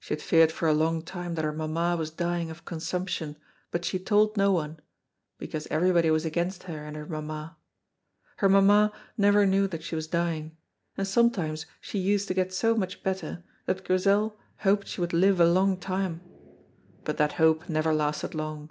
She 0.00 0.14
had 0.14 0.22
feared 0.22 0.50
for 0.52 0.66
a 0.68 0.72
long 0.72 1.02
time 1.02 1.34
that 1.34 1.44
her 1.44 1.52
mamma 1.52 1.96
was 1.98 2.10
dying 2.10 2.48
of 2.50 2.64
consumption, 2.64 3.36
but 3.70 3.84
she 3.84 3.98
told 3.98 4.34
no 4.34 4.50
one, 4.50 4.80
because 5.36 5.66
everybody 5.66 6.10
was 6.10 6.24
against 6.24 6.62
her 6.62 6.86
and 6.86 6.96
her 6.96 7.04
mamma. 7.04 7.58
Her 8.38 8.48
mamma 8.48 8.90
never 9.18 9.44
knew 9.44 9.66
that 9.68 9.82
she 9.82 9.94
was 9.94 10.06
dying, 10.06 10.56
and 10.96 11.06
sometimes 11.06 11.66
she 11.78 11.98
used 11.98 12.26
to 12.28 12.32
get 12.32 12.54
so 12.54 12.74
much 12.74 13.02
better 13.02 13.44
that 13.66 13.84
Grizel 13.84 14.38
hoped 14.60 14.86
she 14.88 15.02
would 15.02 15.12
live 15.12 15.40
a 15.40 15.44
long 15.44 15.76
time, 15.76 16.22
but 17.04 17.18
that 17.18 17.32
hope 17.32 17.68
never 17.68 17.92
lasted 17.92 18.34
long. 18.34 18.70